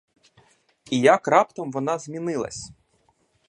[0.91, 2.71] І як раптом вона змінилась!